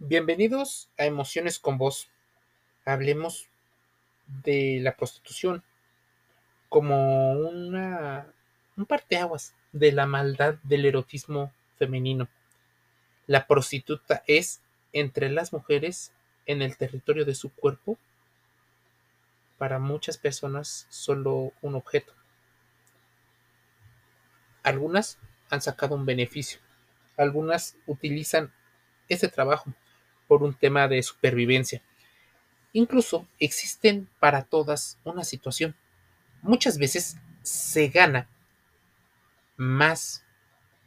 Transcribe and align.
Bienvenidos 0.00 0.90
a 0.98 1.06
Emociones 1.06 1.60
con 1.60 1.78
Vos. 1.78 2.08
Hablemos 2.84 3.48
de 4.42 4.80
la 4.82 4.96
prostitución 4.96 5.62
como 6.68 7.32
una 7.34 8.26
un 8.76 8.86
parteaguas 8.86 9.54
de 9.72 9.92
la 9.92 10.06
maldad 10.06 10.56
del 10.64 10.84
erotismo 10.84 11.52
femenino. 11.78 12.28
La 13.28 13.46
prostituta 13.46 14.24
es 14.26 14.60
entre 14.92 15.30
las 15.30 15.52
mujeres 15.52 16.12
en 16.44 16.60
el 16.60 16.76
territorio 16.76 17.24
de 17.24 17.36
su 17.36 17.54
cuerpo 17.54 17.96
para 19.58 19.78
muchas 19.78 20.18
personas 20.18 20.88
solo 20.90 21.52
un 21.62 21.76
objeto. 21.76 22.12
Algunas 24.64 25.18
han 25.50 25.62
sacado 25.62 25.94
un 25.94 26.04
beneficio, 26.04 26.58
algunas 27.16 27.76
utilizan 27.86 28.52
ese 29.08 29.28
trabajo 29.28 29.72
por 30.34 30.42
un 30.42 30.54
tema 30.54 30.88
de 30.88 31.00
supervivencia. 31.00 31.80
Incluso 32.72 33.24
existen 33.38 34.08
para 34.18 34.42
todas 34.42 34.98
una 35.04 35.22
situación. 35.22 35.76
Muchas 36.42 36.76
veces 36.76 37.16
se 37.42 37.86
gana 37.86 38.28
más 39.56 40.24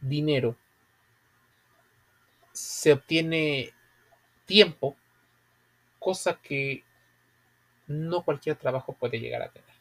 dinero, 0.01 0.57
se 2.51 2.91
obtiene 2.91 3.71
tiempo, 4.45 4.97
cosa 5.97 6.37
que 6.41 6.83
no 7.87 8.23
cualquier 8.23 8.57
trabajo 8.57 8.91
puede 8.91 9.17
llegar 9.17 9.43
a 9.43 9.49
tener. 9.49 9.75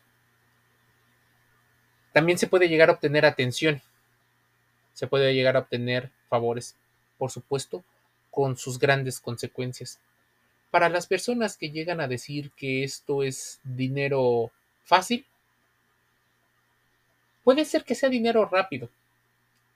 También 2.12 2.38
se 2.38 2.46
puede 2.46 2.68
llegar 2.68 2.88
a 2.88 2.92
obtener 2.92 3.26
atención, 3.26 3.82
se 4.92 5.08
puede 5.08 5.34
llegar 5.34 5.56
a 5.56 5.60
obtener 5.60 6.12
favores, 6.28 6.76
por 7.18 7.32
supuesto, 7.32 7.82
con 8.36 8.58
sus 8.58 8.78
grandes 8.78 9.18
consecuencias. 9.18 9.98
Para 10.70 10.90
las 10.90 11.06
personas 11.06 11.56
que 11.56 11.70
llegan 11.70 12.02
a 12.02 12.06
decir 12.06 12.50
que 12.50 12.84
esto 12.84 13.22
es 13.22 13.60
dinero 13.64 14.52
fácil, 14.84 15.24
puede 17.44 17.64
ser 17.64 17.84
que 17.84 17.94
sea 17.94 18.10
dinero 18.10 18.44
rápido, 18.44 18.90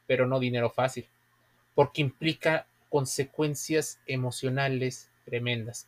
pero 0.06 0.26
no 0.26 0.38
dinero 0.38 0.68
fácil, 0.68 1.08
porque 1.74 2.02
implica 2.02 2.66
consecuencias 2.90 3.98
emocionales 4.04 5.08
tremendas. 5.24 5.86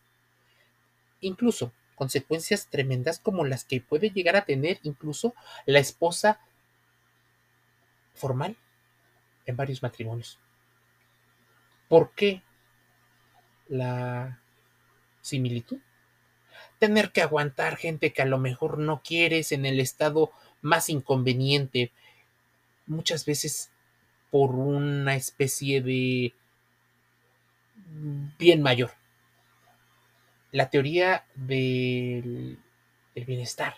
Incluso 1.21 1.75
consecuencias 1.95 2.69
tremendas 2.69 3.19
como 3.19 3.45
las 3.45 3.65
que 3.65 3.83
puede 3.83 4.09
llegar 4.09 4.35
a 4.35 4.47
tener 4.47 4.79
incluso 4.83 5.35
la 5.67 5.79
esposa 5.79 6.41
formal 8.15 8.57
en 9.45 9.57
varios 9.57 9.83
matrimonios. 9.83 10.39
¿Por 11.87 12.13
qué 12.13 12.41
la 13.73 14.39
similitud. 15.23 15.79
Tener 16.79 17.11
que 17.11 17.23
aguantar 17.23 17.77
gente 17.77 18.13
que 18.13 18.23
a 18.23 18.27
lo 18.27 18.39
mejor 18.39 18.79
no 18.79 19.03
quieres 19.03 19.51
en 19.53 19.65
el 19.65 19.81
estado 19.81 20.31
más 20.61 20.91
inconveniente, 20.91 21.91
muchas 22.87 23.25
veces 23.25 23.71
por 24.31 24.55
una 24.55 25.17
especie 25.17 25.81
de 25.81 26.35
bien 28.39 28.63
mayor. 28.63 28.91
La 30.51 30.69
teoría 30.69 31.25
del, 31.35 32.59
bienestar, 33.15 33.77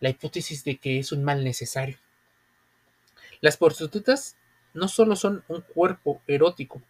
la 0.00 0.08
hipótesis 0.08 0.64
de 0.64 0.78
que 0.78 0.98
es 0.98 1.12
un 1.12 1.22
mal 1.22 1.44
necesario. 1.44 1.98
Las 3.42 3.58
prostitutas 3.58 4.36
no 4.72 4.88
solo 4.88 5.16
son 5.16 5.44
un 5.48 5.60
cuerpo 5.60 6.22
erótico, 6.26 6.80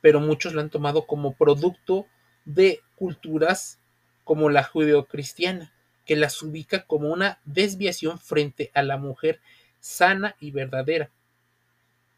pero 0.00 0.20
muchos 0.20 0.54
lo 0.54 0.60
han 0.60 0.70
tomado 0.70 1.06
como 1.06 1.34
producto 1.34 2.06
de 2.44 2.80
culturas 2.96 3.78
como 4.24 4.50
la 4.50 4.62
judeocristiana, 4.62 5.72
que 6.04 6.16
las 6.16 6.42
ubica 6.42 6.84
como 6.84 7.10
una 7.10 7.40
desviación 7.44 8.18
frente 8.18 8.70
a 8.74 8.82
la 8.82 8.96
mujer 8.96 9.40
sana 9.80 10.36
y 10.40 10.50
verdadera. 10.50 11.10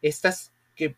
Estas 0.01 0.51
que 0.75 0.95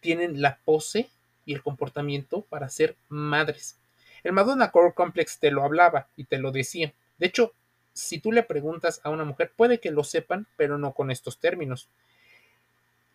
tienen 0.00 0.42
la 0.42 0.58
pose 0.64 1.08
y 1.44 1.54
el 1.54 1.62
comportamiento 1.62 2.42
para 2.42 2.68
ser 2.68 2.96
madres. 3.08 3.78
El 4.22 4.32
Madonna 4.32 4.70
Core 4.70 4.94
Complex 4.94 5.38
te 5.38 5.50
lo 5.50 5.64
hablaba 5.64 6.08
y 6.16 6.24
te 6.24 6.38
lo 6.38 6.52
decía. 6.52 6.92
De 7.18 7.26
hecho, 7.26 7.54
si 7.92 8.18
tú 8.18 8.32
le 8.32 8.42
preguntas 8.42 9.00
a 9.02 9.10
una 9.10 9.24
mujer, 9.24 9.52
puede 9.56 9.80
que 9.80 9.90
lo 9.90 10.04
sepan, 10.04 10.46
pero 10.56 10.78
no 10.78 10.92
con 10.92 11.10
estos 11.10 11.38
términos. 11.38 11.88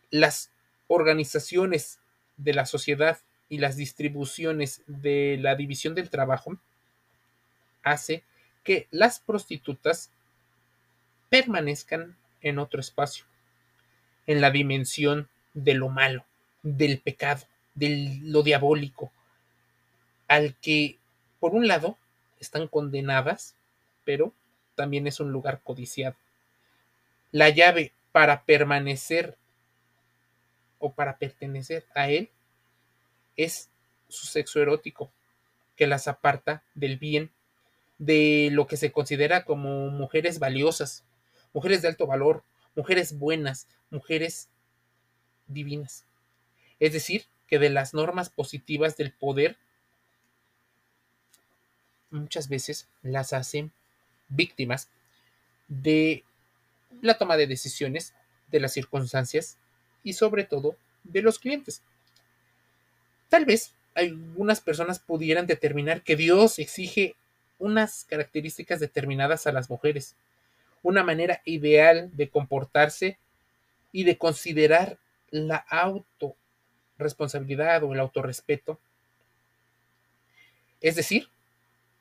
Las 0.10 0.52
organizaciones 0.88 2.00
de 2.38 2.54
la 2.54 2.66
sociedad 2.66 3.20
y 3.50 3.60
las 3.60 3.76
distribuciones 3.78 4.82
de 4.88 5.38
la 5.40 5.56
división 5.56 5.96
del 5.96 6.10
trabajo 6.10 6.58
hace 7.84 8.24
que 8.64 8.88
las 8.92 9.20
prostitutas 9.20 10.10
permanezcan 11.30 12.16
en 12.42 12.60
otro 12.60 12.80
espacio, 12.80 13.26
en 14.28 14.42
la 14.42 14.52
dimensión 14.52 15.30
de 15.54 15.76
lo 15.76 15.90
malo, 15.90 16.26
del 16.64 17.00
pecado, 17.00 17.46
de 17.76 18.20
lo 18.24 18.42
diabólico, 18.42 19.12
al 20.28 20.56
que, 20.56 20.98
por 21.40 21.54
un 21.54 21.68
lado, 21.68 21.98
están 22.40 22.68
condenadas, 22.68 23.56
pero 24.04 24.34
también 24.76 25.08
es 25.08 25.20
un 25.20 25.32
lugar 25.32 25.62
codiciado. 25.64 26.16
La 27.32 27.50
llave 27.50 27.92
para 28.12 28.44
permanecer 28.44 29.38
o 30.80 30.94
para 30.94 31.18
pertenecer 31.18 31.86
a 31.96 32.10
él 32.10 32.30
es 33.38 33.70
su 34.08 34.28
sexo 34.28 34.62
erótico, 34.62 35.12
que 35.76 35.88
las 35.88 36.08
aparta 36.08 36.64
del 36.74 36.98
bien, 36.98 37.32
de 37.98 38.50
lo 38.52 38.68
que 38.68 38.78
se 38.78 38.92
considera 38.92 39.46
como 39.46 39.90
mujeres 39.90 40.40
valiosas, 40.40 41.04
mujeres 41.54 41.82
de 41.82 41.88
alto 41.88 42.08
valor, 42.08 42.44
mujeres 42.76 43.18
buenas, 43.18 43.68
mujeres 43.90 44.50
divinas. 45.48 46.06
Es 46.80 46.94
decir, 46.94 47.26
que 47.48 47.60
de 47.60 47.70
las 47.70 47.94
normas 47.94 48.30
positivas 48.30 48.98
del 48.98 49.12
poder 49.12 49.58
muchas 52.10 52.50
veces 52.50 52.88
las 53.02 53.34
hacen 53.34 53.72
víctimas 54.30 54.90
de 55.68 56.24
la 57.02 57.18
toma 57.18 57.38
de 57.38 57.48
decisiones, 57.48 58.14
de 58.50 58.60
las 58.60 58.74
circunstancias 58.74 59.58
y 60.06 60.14
sobre 60.14 60.46
todo 60.46 60.78
de 61.04 61.22
los 61.22 61.40
clientes. 61.40 61.82
Tal 63.28 63.44
vez 63.44 63.74
algunas 63.94 64.62
personas 64.62 65.00
pudieran 65.00 65.48
determinar 65.48 66.04
que 66.04 66.16
Dios 66.16 66.60
exige 66.60 67.16
unas 67.60 68.06
características 68.06 68.80
determinadas 68.80 69.48
a 69.48 69.52
las 69.52 69.70
mujeres, 69.70 70.16
una 70.84 71.04
manera 71.04 71.42
ideal 71.44 72.10
de 72.14 72.30
comportarse 72.30 73.18
y 73.92 74.06
de 74.06 74.18
considerar 74.18 74.98
la 75.32 75.58
autorresponsabilidad 75.58 77.84
o 77.84 77.94
el 77.94 78.00
autorrespeto. 78.00 78.80
Es 80.82 80.96
decir, 80.96 81.30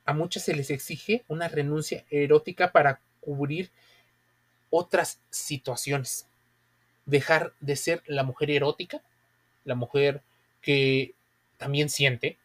a 0.04 0.12
muchas 0.12 0.44
se 0.44 0.54
les 0.54 0.69
exige 0.70 1.25
una 1.28 1.48
renuncia 1.48 2.04
erótica 2.10 2.70
para 2.72 3.00
cubrir 3.20 3.70
otras 4.70 5.20
situaciones. 5.31 6.26
Dejar 7.06 7.53
de 7.60 7.76
ser 7.76 8.03
la 8.06 8.22
mujer 8.22 8.50
erótica, 8.50 9.03
la 9.65 9.75
mujer 9.75 10.22
que 10.62 11.15
también 11.59 11.88
siente 11.88 12.38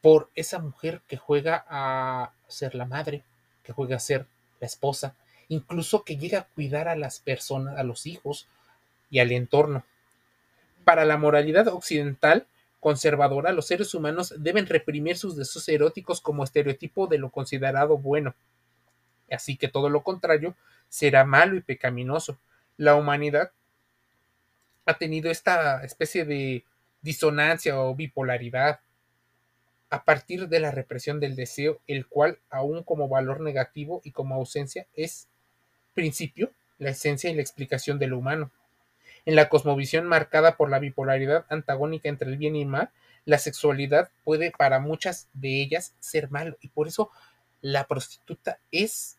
por 0.00 0.28
esa 0.34 0.58
mujer 0.58 1.00
que 1.08 1.16
juega 1.16 1.64
a 1.68 2.32
ser 2.46 2.74
la 2.74 2.84
madre, 2.84 3.22
que 3.62 3.72
juega 3.72 3.96
a 3.96 4.00
ser 4.00 4.26
la 4.60 4.66
esposa, 4.66 5.14
incluso 5.48 6.04
que 6.04 6.16
llega 6.18 6.40
a 6.40 6.46
cuidar 6.46 6.88
a 6.88 6.96
las 6.96 7.20
personas, 7.20 7.78
a 7.78 7.84
los 7.84 8.06
hijos 8.06 8.46
y 9.10 9.20
al 9.20 9.32
entorno. 9.32 9.84
Para 10.84 11.06
la 11.06 11.16
moralidad 11.16 11.68
occidental 11.68 12.46
conservadora, 12.80 13.52
los 13.52 13.66
seres 13.66 13.94
humanos 13.94 14.34
deben 14.36 14.66
reprimir 14.66 15.16
sus 15.16 15.36
deseos 15.36 15.66
eróticos 15.68 16.20
como 16.20 16.44
estereotipo 16.44 17.06
de 17.06 17.16
lo 17.16 17.30
considerado 17.30 17.96
bueno. 17.96 18.34
Así 19.30 19.56
que 19.56 19.68
todo 19.68 19.88
lo 19.88 20.02
contrario 20.02 20.54
será 20.90 21.24
malo 21.24 21.56
y 21.56 21.62
pecaminoso. 21.62 22.36
La 22.76 22.96
humanidad 22.96 23.52
ha 24.86 24.98
tenido 24.98 25.30
esta 25.30 25.84
especie 25.84 26.24
de 26.24 26.64
disonancia 27.02 27.80
o 27.80 27.94
bipolaridad 27.94 28.80
a 29.90 30.04
partir 30.04 30.48
de 30.48 30.58
la 30.60 30.72
represión 30.72 31.20
del 31.20 31.36
deseo, 31.36 31.80
el 31.86 32.06
cual, 32.06 32.38
aún 32.50 32.82
como 32.82 33.08
valor 33.08 33.40
negativo 33.40 34.00
y 34.02 34.10
como 34.10 34.34
ausencia, 34.34 34.86
es 34.94 35.28
principio, 35.94 36.50
la 36.78 36.90
esencia 36.90 37.30
y 37.30 37.34
la 37.34 37.42
explicación 37.42 37.98
de 37.98 38.08
lo 38.08 38.18
humano. 38.18 38.50
En 39.24 39.36
la 39.36 39.48
cosmovisión 39.48 40.06
marcada 40.06 40.56
por 40.56 40.68
la 40.68 40.80
bipolaridad 40.80 41.46
antagónica 41.48 42.08
entre 42.08 42.28
el 42.28 42.36
bien 42.36 42.56
y 42.56 42.62
el 42.62 42.68
mal, 42.68 42.90
la 43.24 43.38
sexualidad 43.38 44.10
puede 44.24 44.50
para 44.50 44.80
muchas 44.80 45.28
de 45.32 45.62
ellas 45.62 45.94
ser 46.00 46.30
malo 46.30 46.56
y 46.60 46.68
por 46.68 46.88
eso 46.88 47.10
la 47.62 47.86
prostituta 47.86 48.58
es 48.70 49.16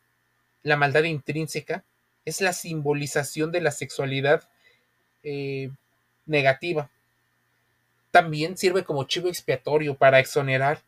la 0.62 0.75
maldad 0.75 1.04
intrínseca, 1.04 1.84
es 2.25 2.42
la 2.42 2.54
simbolización 2.54 3.51
de 3.51 3.62
la 3.62 3.72
sexualidad 3.72 4.50
eh, 5.24 5.69
negativa, 6.25 6.89
También 8.12 8.57
sirve 8.57 8.83
como 8.83 9.04
chivo 9.04 9.27
expiatorio 9.27 9.95
para 9.95 10.19
exonerar 10.19 10.81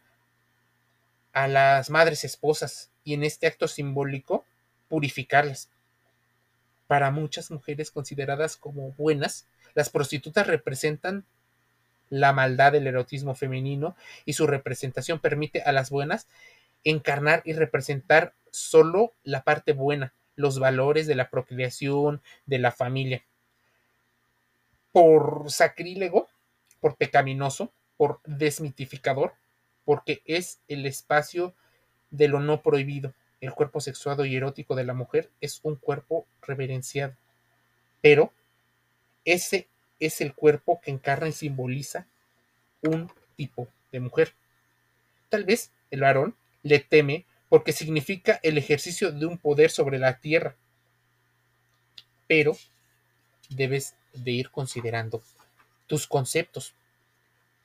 a 1.34 1.48
las 1.48 1.90
madres 1.90 2.24
esposas 2.24 2.90
y 3.04 3.14
en 3.14 3.24
este 3.24 3.48
acto 3.48 3.68
simbólico 3.68 4.46
purificarlas. 4.88 5.70
Para 6.88 7.12
muchas 7.12 7.52
mujeres 7.52 7.92
consideradas 7.92 8.56
como 8.56 8.92
buenas, 8.94 9.46
las 9.76 9.90
prostitutas 9.90 10.48
representan 10.48 11.26
la 12.10 12.32
maldad 12.32 12.72
del 12.72 12.88
erotismo 12.88 13.36
femenino 13.36 13.96
y 14.26 14.34
su 14.34 14.48
representación 14.48 15.20
permite 15.20 15.62
a 15.62 15.72
las 15.72 15.90
buenas 15.90 16.28
encarnar 16.84 17.42
y 17.46 17.54
representar 17.54 18.34
solo 18.52 19.14
la 19.24 19.44
parte 19.44 19.74
buena, 19.74 20.14
los 20.38 20.60
valores 20.60 21.08
de 21.08 21.16
la 21.16 21.30
procreación, 21.30 22.22
de 22.46 22.60
la 22.60 22.72
familia. 22.72 23.22
Por 24.94 25.52
sacrílego, 25.52 26.30
por 26.80 26.96
pecaminoso, 26.96 27.72
por 27.98 28.22
desmitificador, 28.26 29.34
porque 29.84 30.22
es 30.26 30.60
el 30.70 30.86
espacio 30.86 31.54
de 32.12 32.30
lo 32.30 32.40
no 32.40 32.62
prohibido. 32.62 33.14
El 33.42 33.52
cuerpo 33.54 33.82
sexuado 33.82 34.26
y 34.26 34.36
erótico 34.36 34.76
de 34.76 34.86
la 34.86 34.94
mujer 34.94 35.30
es 35.42 35.60
un 35.64 35.76
cuerpo 35.76 36.26
reverenciado, 36.42 37.14
pero 38.02 38.32
ese 39.26 39.68
es 40.00 40.22
el 40.22 40.34
cuerpo 40.34 40.80
que 40.82 40.92
encarna 40.92 41.28
y 41.28 41.34
simboliza 41.34 42.06
un 42.82 43.12
tipo 43.36 43.68
de 43.92 44.00
mujer. 44.00 44.34
Tal 45.30 45.44
vez 45.44 45.72
el 45.92 46.02
varón 46.02 46.36
le 46.64 46.80
teme 46.80 47.26
porque 47.50 47.72
significa 47.72 48.40
el 48.44 48.58
ejercicio 48.58 49.12
de 49.12 49.26
un 49.26 49.38
poder 49.38 49.70
sobre 49.72 50.00
la 50.00 50.20
tierra, 50.20 50.56
pero 52.28 52.58
debes 53.50 53.96
de 54.14 54.32
ir 54.32 54.50
considerando 54.52 55.22
tus 55.88 56.08
conceptos. 56.08 56.74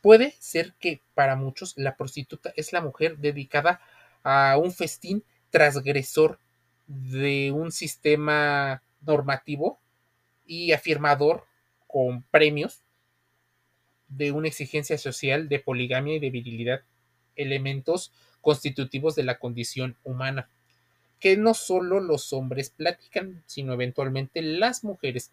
Puede 0.01 0.35
ser 0.39 0.75
que 0.81 1.01
para 1.15 1.37
muchos 1.37 1.75
la 1.77 1.97
prostituta 1.97 2.53
es 2.57 2.73
la 2.73 2.81
mujer 2.81 3.19
dedicada 3.19 3.81
a 4.23 4.57
un 4.57 4.73
festín 4.73 5.25
transgresor 5.51 6.39
de 6.87 7.53
un 7.53 7.73
sistema 7.73 8.83
normativo 9.01 9.79
y 10.47 10.73
afirmador 10.73 11.47
con 11.87 12.23
premios 12.25 12.83
de 14.09 14.33
una 14.33 14.49
exigencia 14.49 14.99
social 14.99 15.49
de 15.49 15.61
poligamia 15.61 16.17
y 16.17 16.21
de 16.21 16.31
virilidad, 16.31 16.83
elementos 17.37 18.13
constitutivos 18.43 19.15
de 19.15 19.23
la 19.23 19.39
condición 19.39 19.97
humana, 20.05 20.49
que 21.19 21.37
no 21.37 21.55
solo 21.55 22.01
los 22.01 22.33
hombres 22.33 22.71
platican, 22.71 23.43
sino 23.47 23.73
eventualmente 23.73 24.43
las 24.43 24.85
mujeres 24.85 25.31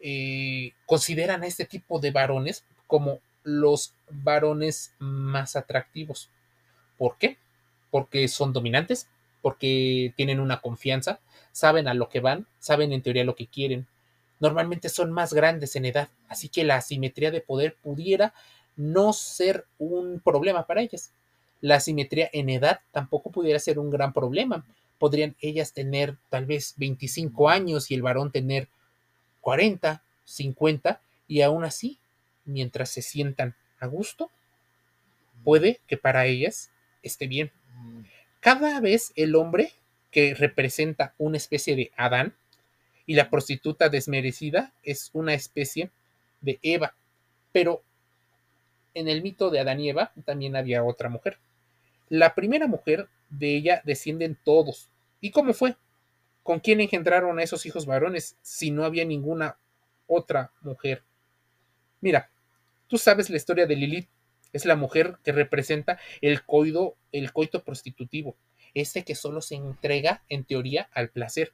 eh, 0.00 0.72
consideran 0.86 1.42
a 1.42 1.46
este 1.46 1.66
tipo 1.66 1.98
de 1.98 2.10
varones 2.10 2.64
como 2.86 3.20
los 3.42 3.92
varones 4.08 4.94
más 4.98 5.56
atractivos. 5.56 6.30
¿Por 6.96 7.18
qué? 7.18 7.36
Porque 7.90 8.28
son 8.28 8.52
dominantes, 8.52 9.08
porque 9.42 10.12
tienen 10.16 10.40
una 10.40 10.60
confianza, 10.60 11.20
saben 11.52 11.88
a 11.88 11.94
lo 11.94 12.08
que 12.08 12.20
van, 12.20 12.46
saben 12.58 12.92
en 12.92 13.02
teoría 13.02 13.24
lo 13.24 13.34
que 13.34 13.46
quieren. 13.46 13.86
Normalmente 14.38 14.88
son 14.88 15.12
más 15.12 15.34
grandes 15.34 15.76
en 15.76 15.84
edad, 15.84 16.08
así 16.28 16.48
que 16.48 16.64
la 16.64 16.76
asimetría 16.76 17.30
de 17.30 17.40
poder 17.40 17.76
pudiera 17.82 18.32
no 18.76 19.12
ser 19.12 19.66
un 19.78 20.20
problema 20.20 20.66
para 20.66 20.80
ellas. 20.80 21.12
La 21.60 21.76
asimetría 21.76 22.28
en 22.32 22.48
edad 22.48 22.80
tampoco 22.92 23.30
pudiera 23.30 23.58
ser 23.58 23.78
un 23.78 23.90
gran 23.90 24.12
problema. 24.12 24.64
Podrían 24.98 25.36
ellas 25.40 25.72
tener 25.72 26.16
tal 26.28 26.46
vez 26.46 26.74
25 26.76 27.48
años 27.48 27.90
y 27.90 27.94
el 27.94 28.02
varón 28.02 28.30
tener 28.30 28.68
40, 29.40 30.02
50 30.24 31.00
y 31.28 31.42
aún 31.42 31.64
así, 31.64 31.98
mientras 32.44 32.90
se 32.90 33.02
sientan 33.02 33.54
a 33.78 33.86
gusto, 33.86 34.30
puede 35.44 35.80
que 35.86 35.96
para 35.96 36.26
ellas 36.26 36.70
esté 37.02 37.26
bien. 37.26 37.50
Cada 38.40 38.80
vez 38.80 39.12
el 39.16 39.34
hombre 39.36 39.72
que 40.10 40.34
representa 40.34 41.14
una 41.18 41.36
especie 41.36 41.76
de 41.76 41.92
Adán 41.96 42.34
y 43.06 43.14
la 43.14 43.30
prostituta 43.30 43.88
desmerecida 43.88 44.72
es 44.82 45.10
una 45.12 45.34
especie 45.34 45.90
de 46.40 46.58
Eva. 46.62 46.94
Pero 47.52 47.82
en 48.94 49.08
el 49.08 49.22
mito 49.22 49.50
de 49.50 49.60
Adán 49.60 49.80
y 49.80 49.90
Eva 49.90 50.12
también 50.24 50.56
había 50.56 50.84
otra 50.84 51.08
mujer. 51.08 51.38
La 52.10 52.34
primera 52.34 52.66
mujer 52.66 53.08
de 53.28 53.54
ella 53.54 53.82
descienden 53.84 54.36
todos. 54.44 54.90
¿Y 55.20 55.30
cómo 55.30 55.54
fue? 55.54 55.76
¿Con 56.42 56.58
quién 56.58 56.80
engendraron 56.80 57.38
a 57.38 57.42
esos 57.44 57.66
hijos 57.66 57.86
varones 57.86 58.36
si 58.42 58.72
no 58.72 58.84
había 58.84 59.04
ninguna 59.04 59.58
otra 60.08 60.52
mujer? 60.60 61.04
Mira, 62.00 62.28
tú 62.88 62.98
sabes 62.98 63.30
la 63.30 63.36
historia 63.36 63.64
de 63.68 63.76
Lilith. 63.76 64.08
Es 64.52 64.64
la 64.64 64.74
mujer 64.74 65.18
que 65.22 65.30
representa 65.30 66.00
el 66.20 66.44
coito, 66.44 66.96
el 67.12 67.32
coito 67.32 67.62
prostitutivo, 67.62 68.34
ese 68.74 69.04
que 69.04 69.14
solo 69.14 69.40
se 69.40 69.54
entrega 69.54 70.24
en 70.28 70.42
teoría 70.42 70.90
al 70.92 71.10
placer. 71.10 71.52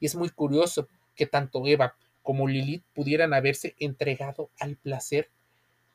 Y 0.00 0.04
es 0.06 0.16
muy 0.16 0.28
curioso 0.28 0.86
que 1.16 1.24
tanto 1.24 1.66
Eva 1.66 1.96
como 2.22 2.46
Lilith 2.46 2.84
pudieran 2.92 3.32
haberse 3.32 3.74
entregado 3.78 4.50
al 4.58 4.76
placer, 4.76 5.30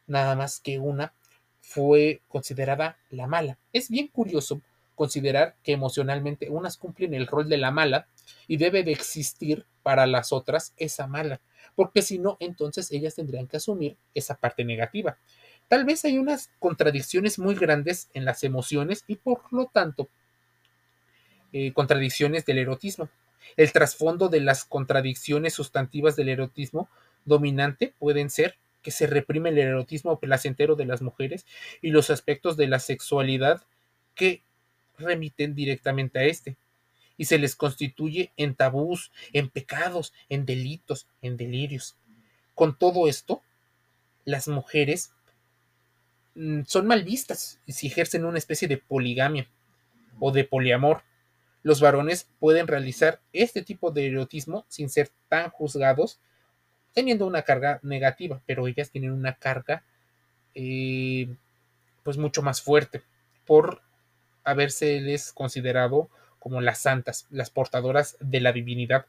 nada 0.08 0.36
más 0.36 0.60
que 0.60 0.80
una 0.80 1.14
fue 1.70 2.24
considerada 2.28 2.98
la 3.12 3.28
mala. 3.28 3.60
Es 3.74 3.92
bien 3.92 4.08
curioso 4.08 4.60
considerar 4.96 5.56
que 5.62 5.72
emocionalmente 5.72 6.50
unas 6.50 6.78
cumplen 6.78 7.14
el 7.14 7.28
rol 7.28 7.48
de 7.48 7.58
la 7.58 7.70
mala 7.70 8.08
y 8.48 8.58
debe 8.58 8.82
de 8.82 8.92
existir 8.92 9.68
para 9.84 10.08
las 10.08 10.34
otras 10.34 10.74
esa 10.78 11.06
mala, 11.06 11.42
porque 11.76 12.02
si 12.02 12.18
no, 12.18 12.38
entonces 12.40 12.92
ellas 12.92 13.14
tendrían 13.14 13.46
que 13.46 13.58
asumir 13.58 13.98
esa 14.16 14.34
parte 14.34 14.66
negativa. 14.66 15.20
Tal 15.68 15.86
vez 15.86 16.04
hay 16.06 16.18
unas 16.18 16.50
contradicciones 16.58 17.38
muy 17.38 17.54
grandes 17.54 18.10
en 18.16 18.26
las 18.26 18.44
emociones 18.44 19.04
y 19.06 19.18
por 19.18 19.42
lo 19.54 19.68
tanto 19.68 20.10
eh, 21.54 21.72
contradicciones 21.74 22.48
del 22.48 22.58
erotismo. 22.58 23.10
El 23.58 23.72
trasfondo 23.72 24.28
de 24.28 24.40
las 24.40 24.66
contradicciones 24.66 25.54
sustantivas 25.54 26.16
del 26.16 26.30
erotismo 26.30 26.90
dominante 27.26 27.94
pueden 28.00 28.32
ser 28.32 28.58
que 28.82 28.92
se 28.92 29.08
reprime 29.08 29.50
el 29.50 29.58
erotismo 29.58 30.20
placentero 30.20 30.76
de 30.76 30.86
las 30.86 31.02
mujeres 31.02 31.46
y 31.82 31.90
los 31.90 32.10
aspectos 32.10 32.58
de 32.58 32.68
la 32.68 32.80
sexualidad 32.80 33.64
que 34.16 34.42
remiten 34.98 35.56
directamente 35.56 36.20
a 36.20 36.24
este, 36.24 36.58
y 37.18 37.26
se 37.26 37.38
les 37.38 37.56
constituye 37.56 38.32
en 38.38 38.56
tabús, 38.56 39.12
en 39.34 39.50
pecados, 39.50 40.14
en 40.30 40.46
delitos, 40.46 41.08
en 41.22 41.36
delirios. 41.36 41.98
Con 42.56 42.78
todo 42.78 43.08
esto, 43.08 43.42
las 44.26 44.48
mujeres 44.48 45.12
Mm, 46.40 46.64
son 46.66 46.88
mal 46.88 47.04
vistas 47.04 47.60
si 47.68 47.88
ejercen 47.88 48.24
una 48.24 48.38
especie 48.38 48.70
de 48.70 48.78
poligamia 48.78 49.50
o 50.22 50.32
de 50.32 50.46
poliamor. 50.46 51.04
Los 51.64 51.82
varones 51.82 52.30
pueden 52.40 52.68
realizar 52.68 53.20
este 53.34 53.62
tipo 53.62 53.92
de 53.92 54.08
erotismo 54.08 54.66
sin 54.70 54.90
ser 54.90 55.12
tan 55.28 55.50
juzgados, 55.50 56.22
teniendo 56.94 57.26
una 57.28 57.44
carga 57.44 57.80
negativa, 57.84 58.42
pero 58.46 58.68
ellas 58.68 58.90
tienen 58.90 59.12
una 59.12 59.34
carga 59.34 59.84
eh, 60.56 61.28
pues 62.04 62.18
mucho 62.18 62.42
más 62.42 62.62
fuerte 62.62 63.04
por 63.46 63.82
habérseles 64.44 65.32
considerado 65.32 66.10
como 66.40 66.62
las 66.62 66.80
santas, 66.80 67.28
las 67.30 67.50
portadoras 67.50 68.18
de 68.20 68.40
la 68.40 68.52
divinidad. 68.52 69.06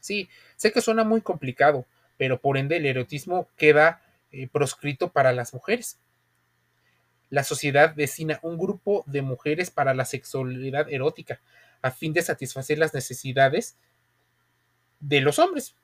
Sí, 0.00 0.28
sé 0.56 0.72
que 0.72 0.80
suena 0.80 1.04
muy 1.04 1.20
complicado, 1.20 1.86
pero 2.16 2.40
por 2.40 2.56
ende 2.56 2.76
el 2.76 2.86
erotismo 2.86 3.48
queda 3.56 4.02
eh, 4.30 4.48
proscrito 4.48 5.10
para 5.10 5.32
las 5.32 5.52
mujeres. 5.54 5.98
La 7.30 7.44
sociedad 7.44 7.94
destina 7.94 8.38
un 8.42 8.58
grupo 8.58 9.04
de 9.06 9.22
mujeres 9.22 9.70
para 9.70 9.94
la 9.94 10.04
sexualidad 10.04 10.90
erótica, 10.90 11.40
a 11.80 11.90
fin 11.90 12.12
de 12.12 12.22
satisfacer 12.22 12.78
las 12.78 12.94
necesidades 12.94 13.76
de 15.00 15.20
los 15.20 15.38
hombres. 15.38 15.74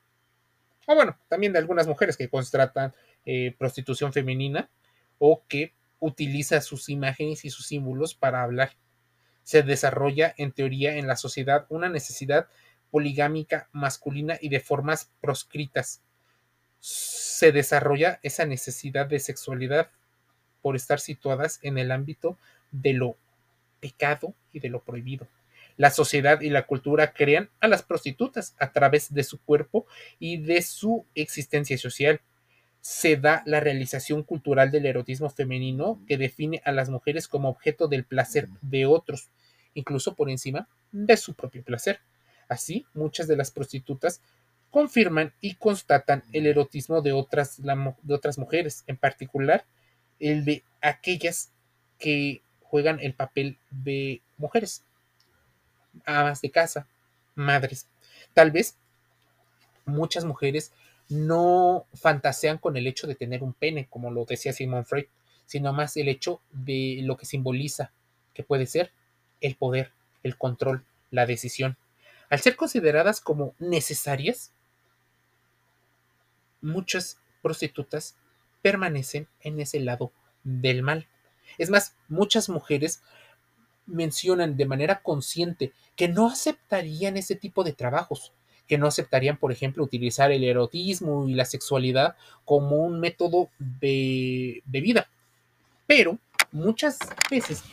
O 0.91 0.95
bueno, 0.95 1.15
también 1.27 1.53
de 1.53 1.59
algunas 1.59 1.85
mujeres 1.85 2.17
que 2.17 2.29
contratan 2.29 2.95
eh, 3.23 3.55
prostitución 3.59 4.11
femenina 4.11 4.71
o 5.19 5.43
que 5.47 5.75
utiliza 5.99 6.61
sus 6.61 6.89
imágenes 6.89 7.45
y 7.45 7.51
sus 7.51 7.67
símbolos 7.67 8.15
para 8.15 8.41
hablar. 8.41 8.71
Se 9.43 9.61
desarrolla 9.61 10.33
en 10.35 10.51
teoría 10.51 10.95
en 10.95 11.05
la 11.05 11.15
sociedad 11.15 11.67
una 11.69 11.89
necesidad 11.89 12.47
poligámica 12.89 13.69
masculina 13.71 14.39
y 14.41 14.49
de 14.49 14.61
formas 14.61 15.11
proscritas 15.21 16.01
se 16.79 17.51
desarrolla 17.51 18.19
esa 18.23 18.47
necesidad 18.47 19.05
de 19.05 19.19
sexualidad 19.19 19.91
por 20.63 20.75
estar 20.75 20.99
situadas 20.99 21.59
en 21.61 21.77
el 21.77 21.91
ámbito 21.91 22.35
de 22.71 22.93
lo 22.93 23.15
pecado 23.79 24.33
y 24.53 24.59
de 24.59 24.69
lo 24.69 24.81
prohibido. 24.81 25.27
La 25.79 25.91
sociedad 25.91 26.41
y 26.41 26.49
la 26.49 26.67
cultura 26.67 27.13
crean 27.13 27.51
a 27.61 27.69
las 27.69 27.83
prostitutas 27.83 28.53
a 28.59 28.73
través 28.73 29.13
de 29.13 29.23
su 29.23 29.39
cuerpo 29.39 29.85
y 30.19 30.35
de 30.35 30.61
su 30.61 31.05
existencia 31.15 31.77
social. 31.77 32.19
Se 32.81 33.15
da 33.15 33.43
la 33.45 33.61
realización 33.61 34.23
cultural 34.23 34.71
del 34.71 34.85
erotismo 34.85 35.29
femenino 35.29 36.01
que 36.05 36.17
define 36.17 36.61
a 36.65 36.73
las 36.73 36.89
mujeres 36.89 37.29
como 37.29 37.47
objeto 37.47 37.87
del 37.87 38.03
placer 38.03 38.49
de 38.61 38.85
otros, 38.85 39.29
incluso 39.73 40.15
por 40.15 40.29
encima 40.29 40.67
de 40.91 41.15
su 41.15 41.33
propio 41.33 41.63
placer. 41.63 42.01
Así, 42.49 42.85
muchas 42.93 43.29
de 43.29 43.37
las 43.37 43.49
prostitutas 43.49 44.19
confirman 44.71 45.33
y 45.39 45.55
constatan 45.55 46.25
el 46.33 46.45
erotismo 46.45 47.01
de 47.01 47.13
otras, 47.13 47.61
de 47.63 48.13
otras 48.13 48.37
mujeres, 48.37 48.83
en 48.85 48.97
particular 48.97 49.63
el 50.19 50.43
de 50.43 50.65
aquellas 50.81 51.53
que 51.97 52.41
juegan 52.63 52.99
el 52.99 53.13
papel 53.13 53.57
de 53.71 54.21
mujeres, 54.37 54.83
amas 56.05 56.41
de 56.41 56.51
casa, 56.51 56.87
madres. 57.35 57.87
Tal 58.33 58.51
vez 58.51 58.77
muchas 59.85 60.25
mujeres 60.25 60.71
no 61.09 61.85
fantasean 61.93 62.57
con 62.59 62.77
el 62.77 62.87
hecho 62.87 63.07
de 63.07 63.15
tener 63.15 63.43
un 63.43 63.53
pene, 63.53 63.87
como 63.89 64.11
lo 64.11 64.25
decía 64.25 64.53
Simon 64.53 64.85
Freud, 64.85 65.05
sino 65.45 65.73
más 65.73 65.97
el 65.97 66.07
hecho 66.07 66.41
de 66.51 66.99
lo 67.03 67.17
que 67.17 67.25
simboliza, 67.25 67.91
que 68.33 68.43
puede 68.43 68.67
ser 68.67 68.91
el 69.41 69.55
poder, 69.55 69.91
el 70.21 70.37
control, 70.37 70.85
la 71.09 71.25
decisión. 71.25 71.77
Al 72.29 72.39
ser 72.39 72.55
consideradas 72.55 73.21
como 73.21 73.55
necesarias, 73.57 74.51
muchas 76.61 77.19
prostitutas 77.41 78.15
permanecen 78.61 79.27
en 79.41 79.59
ese 79.59 79.79
lado 79.79 80.11
del 80.43 80.83
mal. 80.83 81.07
Es 81.57 81.69
más, 81.71 81.95
muchas 82.07 82.49
mujeres 82.49 83.01
mencionan 83.89 84.57
de 84.57 84.65
manera 84.65 85.01
consciente 85.01 85.73
que 85.95 86.07
no 86.07 86.27
aceptarían 86.27 87.17
ese 87.17 87.35
tipo 87.35 87.63
de 87.63 87.73
trabajos, 87.73 88.33
que 88.67 88.77
no 88.77 88.87
aceptarían, 88.87 89.37
por 89.37 89.51
ejemplo, 89.51 89.83
utilizar 89.83 90.31
el 90.31 90.43
erotismo 90.43 91.27
y 91.27 91.33
la 91.33 91.45
sexualidad 91.45 92.15
como 92.45 92.77
un 92.77 92.99
método 92.99 93.49
de, 93.57 94.61
de 94.65 94.81
vida. 94.81 95.09
Pero 95.87 96.17
muchas 96.51 96.99
veces 97.29 97.63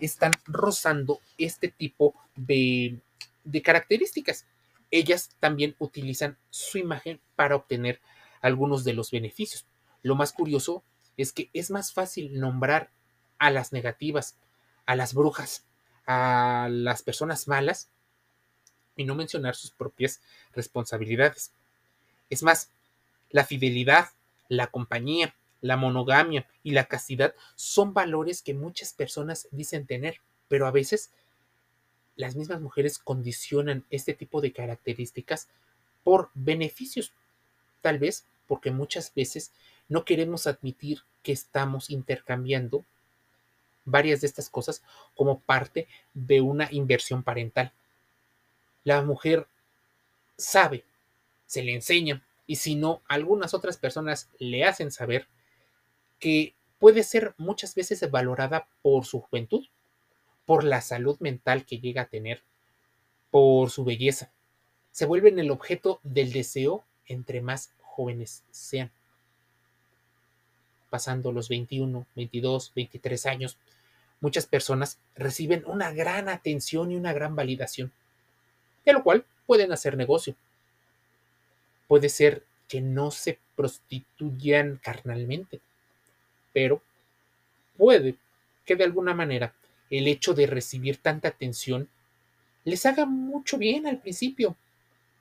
están 0.00 0.32
rozando 0.46 1.20
este 1.38 1.68
tipo 1.68 2.14
de, 2.34 2.98
de 3.44 3.62
características. 3.62 4.46
Ellas 4.90 5.30
también 5.40 5.74
utilizan 5.78 6.36
su 6.50 6.78
imagen 6.78 7.20
para 7.36 7.56
obtener 7.56 8.00
algunos 8.40 8.84
de 8.84 8.92
los 8.92 9.10
beneficios. 9.10 9.66
Lo 10.02 10.16
más 10.16 10.32
curioso 10.32 10.82
es 11.16 11.32
que 11.32 11.48
es 11.52 11.70
más 11.70 11.92
fácil 11.92 12.38
nombrar 12.38 12.90
a 13.38 13.50
las 13.50 13.72
negativas, 13.72 14.36
a 14.86 14.96
las 14.96 15.14
brujas, 15.14 15.64
a 16.06 16.68
las 16.70 17.02
personas 17.02 17.48
malas 17.48 17.88
y 18.96 19.04
no 19.04 19.14
mencionar 19.14 19.56
sus 19.56 19.70
propias 19.70 20.20
responsabilidades. 20.52 21.52
Es 22.30 22.42
más, 22.42 22.70
la 23.30 23.44
fidelidad, 23.44 24.10
la 24.48 24.68
compañía, 24.68 25.34
la 25.60 25.76
monogamia 25.76 26.46
y 26.62 26.72
la 26.72 26.84
castidad 26.84 27.34
son 27.56 27.94
valores 27.94 28.42
que 28.42 28.54
muchas 28.54 28.92
personas 28.92 29.48
dicen 29.50 29.86
tener, 29.86 30.20
pero 30.48 30.66
a 30.66 30.70
veces 30.70 31.10
las 32.16 32.36
mismas 32.36 32.60
mujeres 32.60 32.98
condicionan 32.98 33.84
este 33.90 34.14
tipo 34.14 34.40
de 34.40 34.52
características 34.52 35.48
por 36.04 36.30
beneficios, 36.34 37.12
tal 37.80 37.98
vez 37.98 38.26
porque 38.46 38.70
muchas 38.70 39.12
veces 39.14 39.52
no 39.88 40.04
queremos 40.04 40.46
admitir 40.46 41.02
que 41.22 41.32
estamos 41.32 41.90
intercambiando 41.90 42.84
varias 43.84 44.20
de 44.20 44.26
estas 44.26 44.48
cosas 44.48 44.82
como 45.14 45.40
parte 45.40 45.88
de 46.12 46.40
una 46.40 46.68
inversión 46.70 47.22
parental. 47.22 47.72
La 48.82 49.02
mujer 49.02 49.46
sabe, 50.36 50.84
se 51.46 51.62
le 51.62 51.74
enseña, 51.74 52.22
y 52.46 52.56
si 52.56 52.74
no, 52.74 53.02
algunas 53.08 53.54
otras 53.54 53.76
personas 53.76 54.28
le 54.38 54.64
hacen 54.64 54.90
saber 54.90 55.26
que 56.18 56.54
puede 56.78 57.02
ser 57.02 57.34
muchas 57.38 57.74
veces 57.74 58.10
valorada 58.10 58.68
por 58.82 59.06
su 59.06 59.20
juventud, 59.20 59.64
por 60.44 60.64
la 60.64 60.80
salud 60.80 61.16
mental 61.20 61.64
que 61.64 61.78
llega 61.78 62.02
a 62.02 62.08
tener, 62.08 62.42
por 63.30 63.70
su 63.70 63.84
belleza. 63.84 64.30
Se 64.90 65.06
vuelven 65.06 65.38
el 65.38 65.50
objeto 65.50 66.00
del 66.02 66.32
deseo 66.32 66.84
entre 67.06 67.40
más 67.40 67.72
jóvenes 67.82 68.44
sean. 68.50 68.90
Pasando 70.90 71.32
los 71.32 71.48
21, 71.48 72.06
22, 72.14 72.72
23 72.74 73.26
años, 73.26 73.58
muchas 74.24 74.46
personas 74.46 74.98
reciben 75.16 75.64
una 75.66 75.92
gran 75.92 76.30
atención 76.30 76.90
y 76.90 76.96
una 76.96 77.12
gran 77.12 77.36
validación, 77.36 77.92
de 78.86 78.94
lo 78.94 79.02
cual 79.02 79.26
pueden 79.44 79.70
hacer 79.70 79.98
negocio. 79.98 80.34
Puede 81.88 82.08
ser 82.08 82.42
que 82.66 82.80
no 82.80 83.10
se 83.10 83.38
prostituyan 83.54 84.80
carnalmente, 84.82 85.60
pero 86.54 86.80
puede 87.76 88.16
que 88.64 88.76
de 88.76 88.84
alguna 88.84 89.12
manera 89.12 89.54
el 89.90 90.08
hecho 90.08 90.32
de 90.32 90.46
recibir 90.46 90.96
tanta 90.96 91.28
atención 91.28 91.90
les 92.64 92.86
haga 92.86 93.04
mucho 93.04 93.58
bien 93.58 93.86
al 93.86 93.98
principio. 93.98 94.56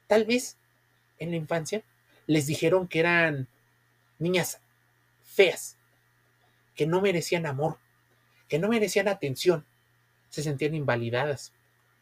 Tal 0.08 0.24
vez 0.24 0.56
en 1.20 1.32
la 1.32 1.36
infancia 1.36 1.84
les 2.26 2.48
dijeron 2.48 2.88
que 2.88 3.02
eran 3.02 3.50
niñas 4.18 4.62
feas, 5.26 5.76
que 6.74 6.88
no 6.88 7.02
merecían 7.02 7.46
amor, 7.46 7.83
que 8.54 8.60
no 8.60 8.70
merecían 8.70 9.08
atención, 9.08 9.66
se 10.30 10.44
sentían 10.44 10.76
invalidadas. 10.76 11.54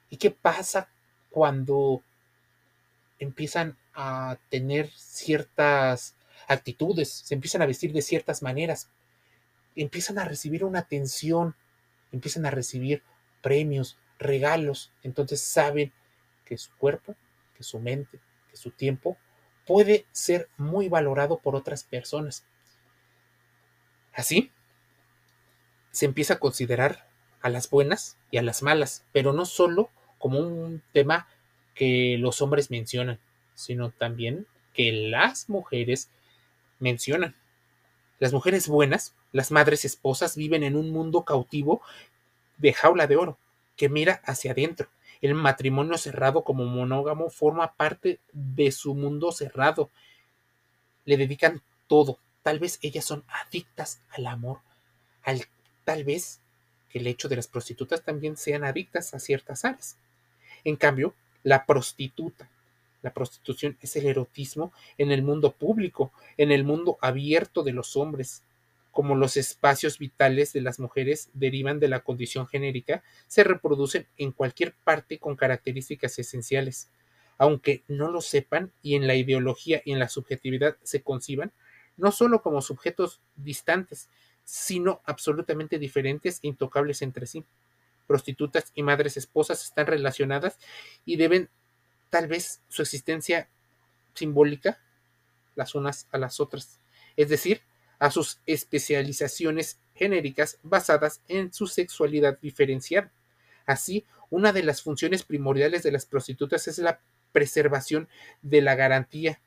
¿Y 0.10 0.18
qué 0.18 0.32
pasa 0.32 0.90
cuando 1.30 2.04
empiezan 3.20 3.78
a 3.94 4.38
tener 4.50 4.90
ciertas 4.90 6.14
actitudes, 6.50 7.10
se 7.10 7.36
empiezan 7.36 7.62
a 7.62 7.68
vestir 7.68 7.94
de 7.94 8.02
ciertas 8.02 8.42
maneras, 8.42 8.90
empiezan 9.78 10.20
a 10.20 10.26
recibir 10.26 10.66
una 10.66 10.80
atención, 10.80 11.56
empiezan 12.12 12.46
a 12.46 12.52
recibir 12.52 13.02
premios, 13.42 13.98
regalos, 14.20 14.92
entonces 15.04 15.40
saben 15.40 15.94
que 16.44 16.58
su 16.58 16.76
cuerpo, 16.76 17.16
que 17.56 17.64
su 17.64 17.80
mente, 17.80 18.20
que 18.50 18.58
su 18.58 18.72
tiempo 18.72 19.16
puede 19.66 20.06
ser 20.12 20.50
muy 20.58 20.90
valorado 20.90 21.40
por 21.40 21.56
otras 21.56 21.86
personas. 21.86 22.44
Así, 24.12 24.52
se 25.92 26.06
empieza 26.06 26.36
a 26.36 26.40
considerar 26.40 27.08
a 27.42 27.50
las 27.50 27.70
buenas 27.70 28.18
y 28.30 28.38
a 28.38 28.42
las 28.42 28.64
malas, 28.64 29.06
pero 29.12 29.34
no 29.34 29.46
solo 29.46 29.90
como 30.18 30.40
un 30.40 30.82
tema 30.94 31.28
que 31.74 32.18
los 32.20 32.42
hombres 32.42 32.72
mencionan, 32.72 33.20
sino 33.56 33.92
también 33.92 34.48
que 34.74 34.92
las 34.92 35.50
mujeres 35.50 36.10
mencionan. 36.80 37.36
Las 38.20 38.34
mujeres 38.34 38.68
buenas, 38.68 39.16
las 39.32 39.52
madres 39.52 39.84
esposas, 39.84 40.36
viven 40.36 40.64
en 40.64 40.76
un 40.76 40.92
mundo 40.92 41.24
cautivo 41.26 41.82
de 42.58 42.74
jaula 42.74 43.08
de 43.08 43.16
oro, 43.16 43.38
que 43.76 43.90
mira 43.90 44.22
hacia 44.26 44.52
adentro. 44.52 44.90
El 45.22 45.34
matrimonio 45.36 45.98
cerrado 45.98 46.44
como 46.44 46.66
monógamo 46.66 47.30
forma 47.30 47.74
parte 47.74 48.20
de 48.32 48.72
su 48.72 48.96
mundo 48.96 49.32
cerrado. 49.32 49.90
Le 51.06 51.18
dedican 51.18 51.62
todo. 51.88 52.20
Tal 52.44 52.60
vez 52.60 52.80
ellas 52.82 53.06
son 53.06 53.24
adictas 53.28 54.02
al 54.10 54.28
amor. 54.28 54.62
Al, 55.24 55.46
tal 55.84 56.04
vez 56.04 56.40
que 56.90 57.00
el 57.00 57.08
hecho 57.08 57.30
de 57.30 57.38
las 57.38 57.48
prostitutas 57.48 58.04
también 58.04 58.38
sean 58.38 58.64
adictas 58.64 59.14
a 59.14 59.20
ciertas 59.20 59.66
áreas. 59.66 59.98
En 60.64 60.76
cambio, 60.76 61.14
la 61.44 61.66
prostituta, 61.66 62.50
la 63.02 63.14
prostitución 63.14 63.78
es 63.82 63.96
el 63.96 64.06
erotismo 64.06 64.72
en 64.98 65.12
el 65.12 65.24
mundo 65.24 65.52
público, 65.52 66.12
en 66.38 66.52
el 66.52 66.64
mundo 66.64 66.98
abierto 67.02 67.64
de 67.64 67.74
los 67.74 67.96
hombres. 67.96 68.44
Como 68.92 69.16
los 69.16 69.38
espacios 69.38 69.98
vitales 69.98 70.54
de 70.54 70.62
las 70.62 70.80
mujeres 70.80 71.30
derivan 71.34 71.80
de 71.80 71.88
la 71.88 72.02
condición 72.02 72.46
genérica, 72.46 73.04
se 73.28 73.44
reproducen 73.44 74.06
en 74.18 74.34
cualquier 74.34 74.74
parte 74.84 75.18
con 75.18 75.36
características 75.36 76.20
esenciales. 76.20 76.90
Aunque 77.38 77.84
no 77.88 78.12
lo 78.12 78.22
sepan 78.22 78.72
y 78.84 78.96
en 78.96 79.08
la 79.08 79.16
ideología 79.16 79.82
y 79.86 79.94
en 79.94 80.00
la 80.00 80.10
subjetividad 80.10 80.76
se 80.84 81.02
conciban, 81.02 81.52
no 81.98 82.12
solo 82.12 82.42
como 82.42 82.62
sujetos 82.62 83.22
distantes, 83.36 84.10
sino 84.52 85.00
absolutamente 85.06 85.80
diferentes 85.80 86.40
e 86.44 86.48
intocables 86.50 87.02
entre 87.02 87.26
sí. 87.26 87.46
Prostitutas 88.06 88.74
y 88.76 88.84
madres 88.84 89.16
esposas 89.16 89.64
están 89.64 89.88
relacionadas 89.88 90.60
y 91.06 91.16
deben 91.16 91.50
tal 92.10 92.28
vez 92.28 92.62
su 92.68 92.82
existencia 92.82 93.48
simbólica 94.14 94.78
las 95.56 95.74
unas 95.74 96.06
a 96.12 96.18
las 96.18 96.42
otras, 96.42 96.82
es 97.16 97.30
decir, 97.30 97.62
a 97.98 98.12
sus 98.12 98.42
especializaciones 98.46 99.80
genéricas 99.96 100.60
basadas 100.64 101.22
en 101.30 101.54
su 101.54 101.66
sexualidad 101.66 102.38
diferenciada. 102.42 103.10
Así, 103.66 104.06
una 104.30 104.52
de 104.52 104.64
las 104.64 104.82
funciones 104.82 105.24
primordiales 105.24 105.82
de 105.82 105.94
las 105.94 106.06
prostitutas 106.06 106.68
es 106.68 106.78
la 106.80 107.00
preservación 107.32 108.10
de 108.42 108.62
la 108.62 108.76
garantía 108.76 109.40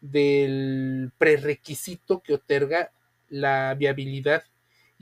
del 0.00 1.10
prerequisito 1.18 2.22
que 2.22 2.34
otorga 2.34 2.92
la 3.28 3.74
viabilidad 3.74 4.44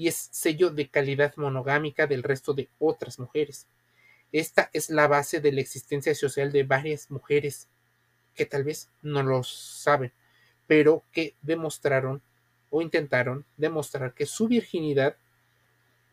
y 0.00 0.09
es 0.09 0.30
sello 0.33 0.71
de 0.71 0.88
calidad 0.88 1.35
monogámica 1.37 2.07
del 2.07 2.23
resto 2.23 2.54
de 2.54 2.71
otras 2.78 3.19
mujeres. 3.19 3.66
Esta 4.33 4.71
es 4.73 4.88
la 4.88 5.07
base 5.07 5.42
de 5.42 5.52
la 5.52 5.61
existencia 5.61 6.14
social 6.14 6.52
de 6.52 6.62
varias 6.62 7.11
mujeres 7.11 7.69
que 8.35 8.47
tal 8.47 8.64
vez 8.64 8.88
no 9.02 9.23
lo 9.23 9.42
saben, 9.42 10.11
pero 10.66 11.02
que 11.12 11.35
demostraron 11.42 12.23
o 12.71 12.80
intentaron 12.80 13.45
demostrar 13.59 14.14
que 14.14 14.25
su 14.25 14.49
virginidad 14.49 15.16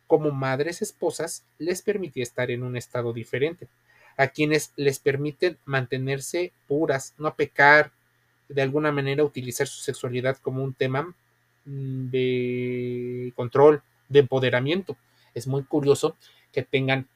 como 0.06 0.32
madres 0.32 0.82
esposas 0.82 1.46
les 1.58 1.82
permitía 1.82 2.24
estar 2.24 2.51
en 2.51 2.63
un 2.63 2.75
estado 2.75 3.13
diferente, 3.13 3.70
a 4.17 4.27
quienes 4.27 4.74
les 4.75 5.00
permiten 5.00 5.58
mantenerse 5.63 6.51
puras, 6.67 7.13
no 7.17 7.34
pecar, 7.36 7.94
de 8.50 8.62
alguna 8.62 8.91
manera 8.91 9.24
utilizar 9.24 9.65
su 9.65 9.79
sexualidad 9.79 10.36
como 10.41 10.62
un 10.62 10.74
tema 10.74 11.15
de 11.67 13.33
control, 13.36 13.83
de 14.09 14.19
empoderamiento. 14.19 14.97
Es 15.33 15.47
muy 15.47 15.63
curioso 15.63 16.15
que 16.51 16.63
tengan 16.63 17.07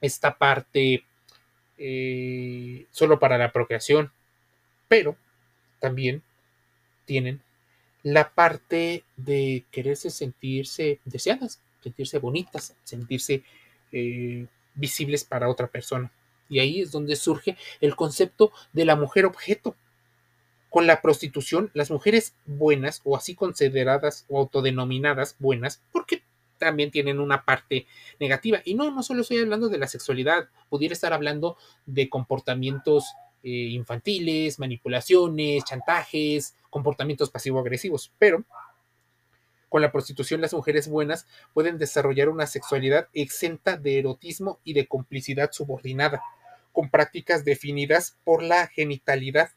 esta 0.00 0.36
parte 0.38 1.04
eh, 1.78 2.86
solo 2.90 3.18
para 3.18 3.38
la 3.38 3.52
procreación, 3.52 4.10
pero 4.88 5.16
también 5.78 6.22
tienen 7.04 7.42
la 8.02 8.30
parte 8.30 9.04
de 9.16 9.64
quererse 9.70 10.10
sentirse 10.10 10.98
deseadas, 11.04 11.60
sentirse 11.82 12.18
bonitas, 12.18 12.74
sentirse 12.84 13.44
eh, 13.92 14.46
visibles 14.74 15.24
para 15.24 15.48
otra 15.48 15.66
persona. 15.68 16.10
Y 16.48 16.58
ahí 16.58 16.82
es 16.82 16.90
donde 16.90 17.16
surge 17.16 17.56
el 17.80 17.96
concepto 17.96 18.52
de 18.72 18.84
la 18.84 18.96
mujer 18.96 19.24
objeto. 19.24 19.76
Con 20.72 20.86
la 20.86 21.02
prostitución, 21.02 21.70
las 21.74 21.90
mujeres 21.90 22.34
buenas, 22.46 23.02
o 23.04 23.14
así 23.14 23.34
consideradas 23.34 24.24
o 24.28 24.38
autodenominadas 24.38 25.36
buenas, 25.38 25.82
porque 25.92 26.22
también 26.56 26.90
tienen 26.90 27.20
una 27.20 27.44
parte 27.44 27.86
negativa. 28.18 28.62
Y 28.64 28.74
no, 28.74 28.90
no 28.90 29.02
solo 29.02 29.20
estoy 29.20 29.38
hablando 29.38 29.68
de 29.68 29.76
la 29.76 29.86
sexualidad, 29.86 30.48
pudiera 30.70 30.94
estar 30.94 31.12
hablando 31.12 31.58
de 31.84 32.08
comportamientos 32.08 33.04
eh, 33.42 33.50
infantiles, 33.50 34.58
manipulaciones, 34.58 35.62
chantajes, 35.64 36.54
comportamientos 36.70 37.30
pasivo-agresivos, 37.30 38.12
pero 38.18 38.44
con 39.68 39.80
la 39.80 39.90
prostitución, 39.90 40.40
las 40.42 40.52
mujeres 40.52 40.86
buenas 40.86 41.26
pueden 41.54 41.78
desarrollar 41.78 42.28
una 42.28 42.46
sexualidad 42.46 43.08
exenta 43.14 43.78
de 43.78 43.98
erotismo 43.98 44.58
y 44.64 44.74
de 44.74 44.86
complicidad 44.86 45.50
subordinada, 45.52 46.22
con 46.72 46.90
prácticas 46.90 47.44
definidas 47.44 48.16
por 48.24 48.42
la 48.42 48.66
genitalidad. 48.68 49.50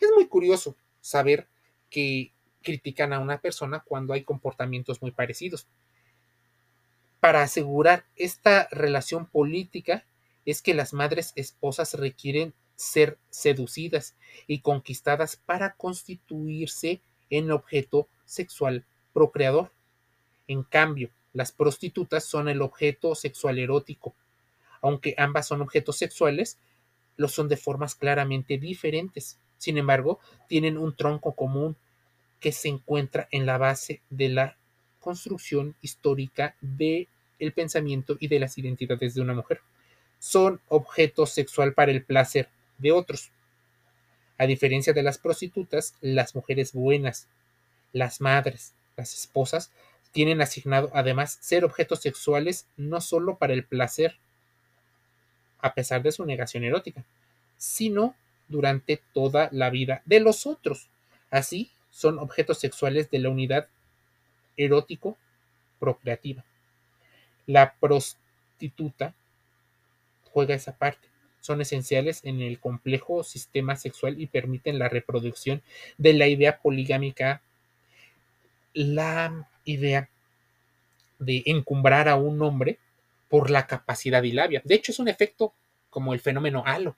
Es 0.00 0.10
muy 0.14 0.26
curioso 0.26 0.76
saber 1.00 1.48
que 1.90 2.32
critican 2.62 3.12
a 3.12 3.20
una 3.20 3.40
persona 3.40 3.80
cuando 3.80 4.12
hay 4.12 4.24
comportamientos 4.24 5.00
muy 5.00 5.12
parecidos. 5.12 5.66
Para 7.20 7.42
asegurar 7.42 8.04
esta 8.16 8.68
relación 8.70 9.26
política 9.26 10.04
es 10.44 10.62
que 10.62 10.74
las 10.74 10.92
madres 10.92 11.32
esposas 11.36 11.94
requieren 11.94 12.54
ser 12.76 13.18
seducidas 13.30 14.16
y 14.46 14.60
conquistadas 14.60 15.36
para 15.36 15.74
constituirse 15.74 17.00
en 17.30 17.50
objeto 17.50 18.08
sexual 18.24 18.84
procreador. 19.12 19.72
En 20.46 20.62
cambio, 20.62 21.10
las 21.32 21.52
prostitutas 21.52 22.24
son 22.24 22.48
el 22.48 22.62
objeto 22.62 23.14
sexual 23.14 23.58
erótico. 23.58 24.14
Aunque 24.82 25.14
ambas 25.18 25.48
son 25.48 25.62
objetos 25.62 25.96
sexuales, 25.96 26.58
lo 27.16 27.28
son 27.28 27.48
de 27.48 27.56
formas 27.56 27.94
claramente 27.94 28.58
diferentes. 28.58 29.38
Sin 29.58 29.78
embargo, 29.78 30.20
tienen 30.48 30.78
un 30.78 30.94
tronco 30.94 31.32
común 31.32 31.76
que 32.40 32.52
se 32.52 32.68
encuentra 32.68 33.28
en 33.30 33.46
la 33.46 33.58
base 33.58 34.00
de 34.10 34.28
la 34.28 34.56
construcción 35.00 35.74
histórica 35.80 36.56
del 36.60 37.08
el 37.38 37.52
pensamiento 37.52 38.16
y 38.18 38.28
de 38.28 38.40
las 38.40 38.56
identidades 38.56 39.14
de 39.14 39.20
una 39.20 39.34
mujer. 39.34 39.60
Son 40.18 40.60
objeto 40.68 41.26
sexual 41.26 41.74
para 41.74 41.92
el 41.92 42.02
placer 42.02 42.48
de 42.78 42.92
otros. 42.92 43.30
A 44.38 44.46
diferencia 44.46 44.92
de 44.92 45.02
las 45.02 45.18
prostitutas, 45.18 45.94
las 46.00 46.34
mujeres 46.34 46.72
buenas, 46.72 47.28
las 47.92 48.20
madres, 48.20 48.72
las 48.96 49.14
esposas 49.14 49.70
tienen 50.12 50.40
asignado 50.40 50.90
además 50.94 51.36
ser 51.42 51.64
objetos 51.64 52.00
sexuales 52.00 52.66
no 52.78 53.02
solo 53.02 53.36
para 53.36 53.52
el 53.52 53.64
placer, 53.64 54.16
a 55.58 55.74
pesar 55.74 56.02
de 56.02 56.12
su 56.12 56.24
negación 56.24 56.64
erótica, 56.64 57.04
sino 57.58 58.14
durante 58.48 59.00
toda 59.12 59.48
la 59.52 59.70
vida 59.70 60.02
de 60.04 60.20
los 60.20 60.46
otros. 60.46 60.88
Así, 61.30 61.70
son 61.90 62.18
objetos 62.18 62.58
sexuales 62.58 63.10
de 63.10 63.18
la 63.18 63.30
unidad 63.30 63.68
erótico 64.56 65.16
procreativa. 65.78 66.44
La 67.46 67.74
prostituta 67.74 69.14
juega 70.30 70.54
esa 70.54 70.76
parte. 70.76 71.08
Son 71.40 71.60
esenciales 71.60 72.24
en 72.24 72.40
el 72.40 72.58
complejo 72.58 73.22
sistema 73.22 73.76
sexual 73.76 74.20
y 74.20 74.26
permiten 74.26 74.78
la 74.78 74.88
reproducción 74.88 75.62
de 75.96 76.12
la 76.12 76.26
idea 76.26 76.58
poligámica 76.58 77.42
la 78.76 79.48
idea 79.64 80.10
de 81.18 81.42
encumbrar 81.46 82.08
a 82.08 82.16
un 82.16 82.42
hombre 82.42 82.78
por 83.30 83.50
la 83.50 83.66
capacidad 83.66 84.22
y 84.22 84.32
labia. 84.32 84.60
De 84.64 84.74
hecho, 84.74 84.92
es 84.92 84.98
un 84.98 85.08
efecto 85.08 85.54
como 85.88 86.12
el 86.12 86.20
fenómeno 86.20 86.62
halo. 86.66 86.94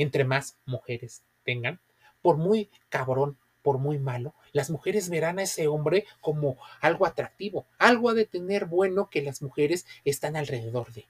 Entre 0.00 0.24
más 0.24 0.56
mujeres 0.64 1.20
tengan, 1.44 1.78
por 2.22 2.38
muy 2.38 2.70
cabrón, 2.88 3.36
por 3.60 3.76
muy 3.76 3.98
malo, 3.98 4.32
las 4.52 4.70
mujeres 4.70 5.10
verán 5.10 5.38
a 5.38 5.42
ese 5.42 5.68
hombre 5.68 6.06
como 6.22 6.56
algo 6.80 7.04
atractivo, 7.04 7.66
algo 7.76 8.08
ha 8.08 8.14
de 8.14 8.24
tener 8.24 8.64
bueno 8.64 9.10
que 9.10 9.20
las 9.20 9.42
mujeres 9.42 9.84
están 10.06 10.36
alrededor 10.36 10.90
de. 10.94 11.04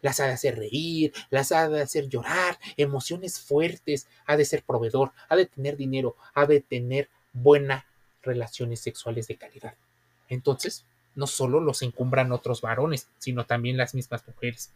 Las 0.00 0.20
ha 0.20 0.26
de 0.26 0.32
hacer 0.32 0.56
reír, 0.56 1.12
las 1.28 1.52
ha 1.52 1.68
de 1.68 1.82
hacer 1.82 2.08
llorar, 2.08 2.58
emociones 2.78 3.38
fuertes, 3.38 4.06
ha 4.24 4.38
de 4.38 4.46
ser 4.46 4.62
proveedor, 4.62 5.12
ha 5.28 5.36
de 5.36 5.44
tener 5.44 5.76
dinero, 5.76 6.16
ha 6.32 6.46
de 6.46 6.62
tener 6.62 7.10
buena 7.34 7.84
relaciones 8.22 8.80
sexuales 8.80 9.28
de 9.28 9.36
calidad. 9.36 9.74
Entonces, 10.30 10.86
no 11.14 11.26
solo 11.26 11.60
los 11.60 11.82
encumbran 11.82 12.32
otros 12.32 12.62
varones, 12.62 13.06
sino 13.18 13.44
también 13.44 13.76
las 13.76 13.94
mismas 13.94 14.26
mujeres. 14.26 14.70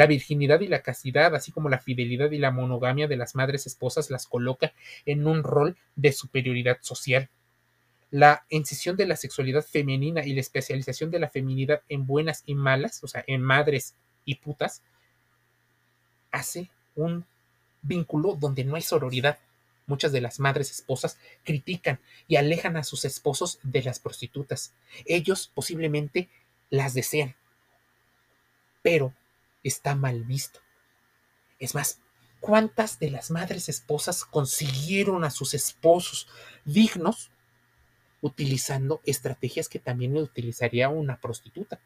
La 0.00 0.06
virginidad 0.06 0.62
y 0.62 0.66
la 0.66 0.80
castidad, 0.80 1.34
así 1.34 1.52
como 1.52 1.68
la 1.68 1.78
fidelidad 1.78 2.30
y 2.30 2.38
la 2.38 2.50
monogamia 2.50 3.06
de 3.06 3.18
las 3.18 3.34
madres 3.34 3.66
esposas, 3.66 4.08
las 4.08 4.26
coloca 4.26 4.72
en 5.04 5.26
un 5.26 5.42
rol 5.42 5.76
de 5.94 6.12
superioridad 6.12 6.78
social. 6.80 7.28
La 8.10 8.46
incisión 8.48 8.96
de 8.96 9.04
la 9.04 9.14
sexualidad 9.16 9.62
femenina 9.62 10.24
y 10.24 10.32
la 10.32 10.40
especialización 10.40 11.10
de 11.10 11.18
la 11.18 11.28
feminidad 11.28 11.82
en 11.90 12.06
buenas 12.06 12.44
y 12.46 12.54
malas, 12.54 13.04
o 13.04 13.08
sea, 13.08 13.24
en 13.26 13.42
madres 13.42 13.94
y 14.24 14.36
putas, 14.36 14.80
hace 16.30 16.70
un 16.94 17.26
vínculo 17.82 18.36
donde 18.40 18.64
no 18.64 18.76
hay 18.76 18.82
sororidad, 18.82 19.38
Muchas 19.86 20.12
de 20.12 20.22
las 20.22 20.40
madres 20.40 20.70
esposas 20.70 21.18
critican 21.44 21.98
y 22.26 22.36
alejan 22.36 22.76
a 22.76 22.84
sus 22.84 23.04
esposos 23.04 23.58
de 23.64 23.82
las 23.82 23.98
prostitutas. 23.98 24.72
Ellos 25.04 25.50
posiblemente 25.52 26.28
las 26.70 26.94
desean, 26.94 27.34
pero 28.82 29.12
está 29.62 29.94
mal 29.94 30.24
visto. 30.24 30.60
Es 31.58 31.74
más, 31.74 32.00
¿cuántas 32.40 32.98
de 32.98 33.10
las 33.10 33.30
madres 33.30 33.68
esposas 33.68 34.24
consiguieron 34.24 35.24
a 35.24 35.30
sus 35.30 35.54
esposos 35.54 36.28
dignos 36.64 37.30
utilizando 38.22 39.00
estrategias 39.04 39.68
que 39.68 39.78
también 39.78 40.16
utilizaría 40.16 40.88
una 40.88 41.20
prostituta? 41.20 41.80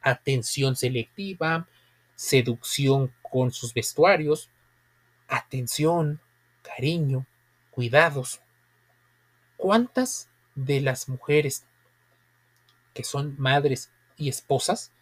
Atención 0.00 0.76
selectiva, 0.76 1.68
seducción 2.14 3.12
con 3.22 3.52
sus 3.52 3.72
vestuarios, 3.72 4.50
atención, 5.28 6.20
cariño, 6.62 7.26
cuidados. 7.70 8.40
¿Cuántas 9.56 10.28
de 10.54 10.80
las 10.80 11.08
mujeres 11.08 11.64
que 12.92 13.04
son 13.04 13.34
madres 13.38 13.90
y 14.16 14.28
esposas 14.28 14.92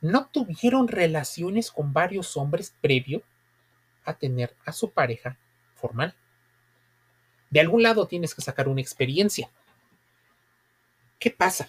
no 0.00 0.26
tuvieron 0.26 0.88
relaciones 0.88 1.70
con 1.70 1.92
varios 1.92 2.36
hombres 2.36 2.74
previo 2.80 3.22
a 4.04 4.14
tener 4.14 4.54
a 4.64 4.72
su 4.72 4.90
pareja 4.90 5.36
formal? 5.74 6.14
De 7.50 7.60
algún 7.60 7.82
lado 7.82 8.06
tienes 8.06 8.34
que 8.34 8.42
sacar 8.42 8.68
una 8.68 8.80
experiencia. 8.80 9.50
¿Qué 11.18 11.30
pasa? 11.30 11.68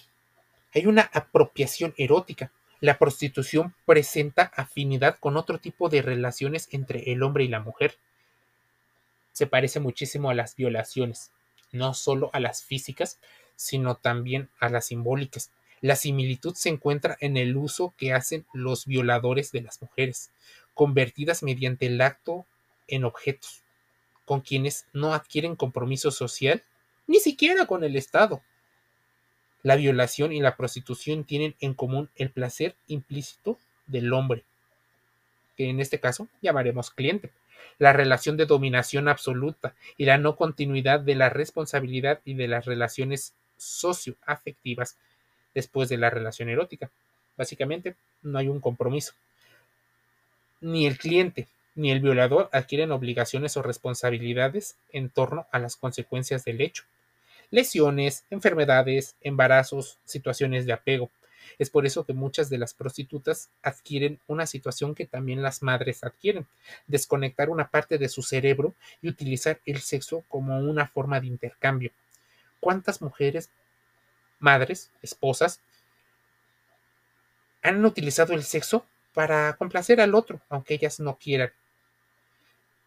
Hay 0.73 0.85
una 0.85 1.09
apropiación 1.13 1.93
erótica. 1.97 2.51
La 2.79 2.97
prostitución 2.97 3.75
presenta 3.85 4.51
afinidad 4.55 5.17
con 5.19 5.37
otro 5.37 5.59
tipo 5.59 5.89
de 5.89 6.01
relaciones 6.01 6.69
entre 6.71 7.11
el 7.11 7.23
hombre 7.23 7.43
y 7.43 7.47
la 7.47 7.59
mujer 7.59 7.97
se 9.31 9.47
parece 9.47 9.79
muchísimo 9.79 10.29
a 10.29 10.33
las 10.33 10.55
violaciones, 10.55 11.31
no 11.71 11.93
solo 11.93 12.29
a 12.33 12.39
las 12.39 12.63
físicas, 12.63 13.19
sino 13.55 13.95
también 13.95 14.49
a 14.59 14.69
las 14.69 14.87
simbólicas. 14.87 15.51
La 15.81 15.95
similitud 15.95 16.53
se 16.53 16.69
encuentra 16.69 17.17
en 17.19 17.37
el 17.37 17.57
uso 17.57 17.93
que 17.97 18.13
hacen 18.13 18.45
los 18.53 18.85
violadores 18.85 19.51
de 19.51 19.61
las 19.61 19.81
mujeres, 19.81 20.29
convertidas 20.73 21.43
mediante 21.43 21.87
el 21.87 21.99
acto 22.01 22.45
en 22.87 23.03
objetos, 23.03 23.63
con 24.25 24.41
quienes 24.41 24.85
no 24.93 25.13
adquieren 25.13 25.55
compromiso 25.55 26.11
social, 26.11 26.63
ni 27.07 27.19
siquiera 27.19 27.65
con 27.65 27.83
el 27.83 27.95
Estado. 27.95 28.41
La 29.63 29.75
violación 29.75 30.31
y 30.31 30.39
la 30.39 30.55
prostitución 30.55 31.23
tienen 31.23 31.55
en 31.59 31.73
común 31.73 32.09
el 32.15 32.29
placer 32.29 32.75
implícito 32.87 33.57
del 33.87 34.13
hombre, 34.13 34.43
que 35.57 35.69
en 35.69 35.79
este 35.79 35.99
caso 35.99 36.27
llamaremos 36.41 36.91
cliente 36.91 37.31
la 37.81 37.93
relación 37.93 38.37
de 38.37 38.45
dominación 38.45 39.07
absoluta 39.07 39.73
y 39.97 40.05
la 40.05 40.19
no 40.19 40.35
continuidad 40.35 40.99
de 40.99 41.15
la 41.15 41.29
responsabilidad 41.29 42.21
y 42.25 42.35
de 42.35 42.47
las 42.47 42.65
relaciones 42.65 43.33
socioafectivas 43.57 44.97
después 45.53 45.89
de 45.89 45.97
la 45.97 46.09
relación 46.09 46.49
erótica. 46.49 46.89
Básicamente, 47.37 47.95
no 48.21 48.37
hay 48.39 48.47
un 48.47 48.59
compromiso. 48.59 49.13
Ni 50.59 50.85
el 50.85 50.97
cliente 50.97 51.47
ni 51.75 51.91
el 51.91 52.01
violador 52.01 52.49
adquieren 52.51 52.91
obligaciones 52.91 53.55
o 53.57 53.61
responsabilidades 53.61 54.75
en 54.91 55.09
torno 55.09 55.47
a 55.51 55.59
las 55.59 55.75
consecuencias 55.75 56.43
del 56.43 56.61
hecho. 56.61 56.83
Lesiones, 57.49 58.23
enfermedades, 58.29 59.15
embarazos, 59.21 59.97
situaciones 60.05 60.65
de 60.65 60.73
apego. 60.73 61.09
Es 61.59 61.69
por 61.69 61.85
eso 61.85 62.05
que 62.05 62.13
muchas 62.13 62.49
de 62.49 62.57
las 62.57 62.73
prostitutas 62.73 63.49
adquieren 63.61 64.19
una 64.27 64.45
situación 64.45 64.95
que 64.95 65.05
también 65.05 65.41
las 65.41 65.61
madres 65.61 66.03
adquieren, 66.03 66.45
desconectar 66.87 67.49
una 67.49 67.67
parte 67.69 67.97
de 67.97 68.09
su 68.09 68.21
cerebro 68.21 68.73
y 69.01 69.09
utilizar 69.09 69.59
el 69.65 69.81
sexo 69.81 70.23
como 70.27 70.59
una 70.59 70.87
forma 70.87 71.19
de 71.19 71.27
intercambio. 71.27 71.91
¿Cuántas 72.59 73.01
mujeres, 73.01 73.49
madres, 74.41 74.91
esposas, 75.01 75.61
han 77.61 77.85
utilizado 77.85 78.33
el 78.33 78.43
sexo 78.43 78.85
para 79.13 79.55
complacer 79.55 80.01
al 80.01 80.15
otro, 80.15 80.41
aunque 80.49 80.73
ellas 80.73 80.99
no 80.99 81.17
quieran? 81.17 81.51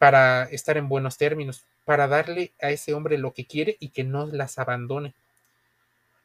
para 0.05 0.45
estar 0.45 0.77
en 0.77 0.89
buenos 0.89 1.17
términos, 1.17 1.65
para 1.87 2.07
darle 2.09 2.53
a 2.61 2.71
ese 2.71 2.93
hombre 2.93 3.17
lo 3.17 3.33
que 3.33 3.47
quiere 3.47 3.79
y 3.81 3.89
que 3.89 4.05
no 4.05 4.27
las 4.27 4.59
abandone. 4.59 5.15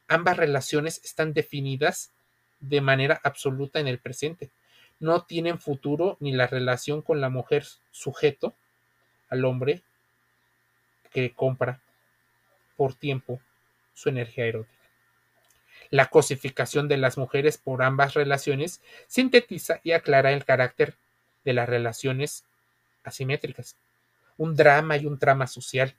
Ambas 0.09 0.35
relaciones 0.35 0.99
están 1.05 1.31
definidas 1.31 2.11
de 2.59 2.81
manera 2.81 3.21
absoluta 3.23 3.79
en 3.79 3.87
el 3.87 3.99
presente. 3.99 4.49
No 4.99 5.23
tienen 5.23 5.59
futuro 5.59 6.17
ni 6.19 6.33
la 6.33 6.47
relación 6.47 7.01
con 7.01 7.21
la 7.21 7.29
mujer 7.29 7.65
sujeto 7.91 8.53
al 9.29 9.45
hombre 9.45 9.81
que 11.13 11.31
compra 11.31 11.79
por 12.75 12.95
tiempo 12.95 13.39
su 13.93 14.09
energía 14.09 14.45
erótica. 14.45 14.78
La 15.91 16.07
cosificación 16.07 16.87
de 16.87 16.97
las 16.97 17.17
mujeres 17.17 17.57
por 17.57 17.81
ambas 17.81 18.13
relaciones 18.13 18.81
sintetiza 19.07 19.81
y 19.83 19.91
aclara 19.93 20.31
el 20.31 20.45
carácter 20.45 20.95
de 21.45 21.53
las 21.53 21.67
relaciones 21.67 22.43
asimétricas, 23.03 23.75
un 24.37 24.55
drama 24.55 24.97
y 24.97 25.05
un 25.05 25.17
trama 25.17 25.47
social. 25.47 25.95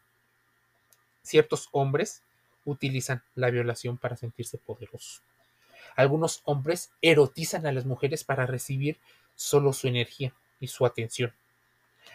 Ciertos 1.23 1.69
hombres 1.73 2.23
utilizan 2.65 3.23
la 3.35 3.51
violación 3.51 3.99
para 3.99 4.17
sentirse 4.17 4.59
poderosos. 4.59 5.23
Algunos 5.97 6.41
hombres 6.45 6.91
erotizan 7.03 7.67
a 7.67 7.73
las 7.73 7.85
mujeres 7.85 8.23
para 8.23 8.47
recibir 8.47 8.99
solo 9.35 9.73
su 9.73 9.89
energía 9.89 10.33
y 10.61 10.69
su 10.69 10.87
atención. 10.87 11.33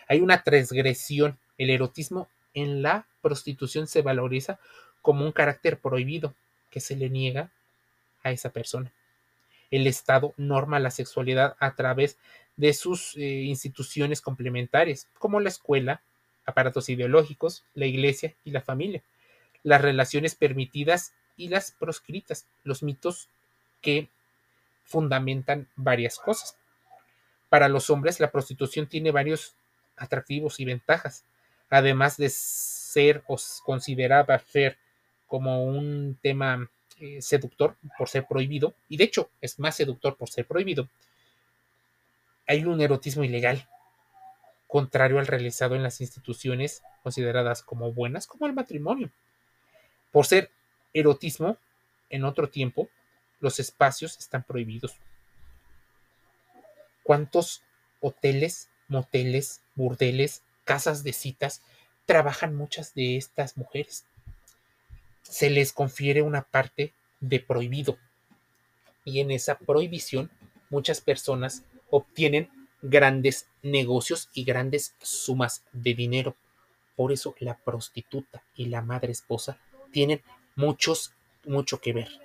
Hay 0.07 0.21
una 0.21 0.43
transgresión. 0.43 1.37
El 1.57 1.69
erotismo 1.69 2.29
en 2.53 2.81
la 2.81 3.05
prostitución 3.21 3.87
se 3.87 4.01
valoriza 4.01 4.59
como 5.01 5.25
un 5.25 5.31
carácter 5.31 5.79
prohibido 5.79 6.33
que 6.69 6.79
se 6.79 6.95
le 6.95 7.09
niega 7.09 7.49
a 8.25 8.31
esa 8.31 8.49
persona. 8.49 8.91
El 9.71 9.87
Estado 9.87 10.33
norma 10.35 10.79
la 10.79 10.91
sexualidad 10.91 11.55
a 11.59 11.75
través 11.75 12.17
de 12.57 12.73
sus 12.73 13.15
eh, 13.15 13.43
instituciones 13.43 14.19
complementarias, 14.19 15.07
como 15.19 15.39
la 15.39 15.49
escuela, 15.49 16.01
aparatos 16.45 16.89
ideológicos, 16.89 17.63
la 17.73 17.85
iglesia 17.85 18.33
y 18.43 18.51
la 18.51 18.61
familia, 18.61 19.01
las 19.63 19.81
relaciones 19.81 20.35
permitidas 20.35 21.13
y 21.37 21.49
las 21.49 21.71
proscritas, 21.71 22.45
los 22.63 22.83
mitos 22.83 23.29
que 23.81 24.09
fundamentan 24.85 25.67
varias 25.75 26.17
cosas. 26.17 26.57
Para 27.49 27.69
los 27.69 27.89
hombres, 27.89 28.19
la 28.19 28.31
prostitución 28.31 28.87
tiene 28.87 29.11
varios 29.11 29.53
atractivos 29.97 30.59
y 30.59 30.65
ventajas, 30.65 31.25
además 31.69 32.17
de 32.17 32.29
ser 32.29 33.23
o 33.27 33.37
considerada 33.63 34.39
ser 34.39 34.77
como 35.27 35.65
un 35.65 36.17
tema 36.21 36.69
eh, 36.99 37.21
seductor 37.21 37.75
por 37.97 38.09
ser 38.09 38.25
prohibido, 38.25 38.73
y 38.89 38.97
de 38.97 39.05
hecho 39.05 39.29
es 39.41 39.59
más 39.59 39.75
seductor 39.75 40.15
por 40.15 40.29
ser 40.29 40.45
prohibido, 40.45 40.89
hay 42.47 42.65
un 42.65 42.79
erotismo 42.81 43.23
ilegal, 43.23 43.67
contrario 44.67 45.19
al 45.19 45.27
realizado 45.27 45.75
en 45.75 45.83
las 45.83 46.01
instituciones 46.01 46.83
consideradas 47.03 47.63
como 47.63 47.91
buenas, 47.91 48.27
como 48.27 48.45
el 48.45 48.53
matrimonio. 48.53 49.09
Por 50.11 50.25
ser 50.25 50.51
erotismo, 50.93 51.57
en 52.09 52.23
otro 52.23 52.49
tiempo, 52.49 52.89
los 53.39 53.59
espacios 53.59 54.17
están 54.17 54.43
prohibidos. 54.43 54.95
¿Cuántos 57.03 57.61
hoteles, 57.99 58.69
moteles, 58.87 59.61
burdeles, 59.75 60.41
casas 60.63 61.03
de 61.03 61.13
citas 61.13 61.61
trabajan 62.05 62.55
muchas 62.55 62.93
de 62.93 63.17
estas 63.17 63.57
mujeres? 63.57 64.05
Se 65.29 65.49
les 65.49 65.73
confiere 65.73 66.21
una 66.21 66.43
parte 66.43 66.93
de 67.19 67.39
prohibido. 67.39 67.97
Y 69.03 69.19
en 69.19 69.31
esa 69.31 69.57
prohibición 69.57 70.31
muchas 70.69 71.01
personas 71.01 71.63
obtienen 71.89 72.49
grandes 72.81 73.47
negocios 73.61 74.29
y 74.33 74.43
grandes 74.43 74.95
sumas 75.01 75.63
de 75.73 75.93
dinero. 75.93 76.35
Por 76.95 77.11
eso 77.11 77.35
la 77.39 77.57
prostituta 77.57 78.43
y 78.55 78.65
la 78.67 78.81
madre 78.81 79.11
esposa 79.11 79.59
tienen 79.91 80.21
muchos, 80.55 81.13
mucho 81.45 81.79
que 81.81 81.93
ver. 81.93 82.24